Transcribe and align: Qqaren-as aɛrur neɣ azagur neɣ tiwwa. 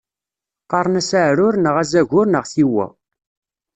Qqaren-as 0.63 1.11
aɛrur 1.19 1.55
neɣ 1.57 1.75
azagur 1.81 2.25
neɣ 2.29 2.43
tiwwa. 2.51 2.87